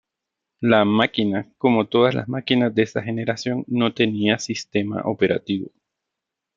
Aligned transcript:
La 0.61 0.83
máquina, 0.83 1.53
como 1.59 1.85
todas 1.87 2.15
las 2.15 2.27
máquinas 2.27 2.73
de 2.73 2.81
esa 2.81 3.03
generación, 3.03 3.65
no 3.67 3.93
tenía 3.93 4.39
sistema 4.39 5.03
operativo. 5.03 5.69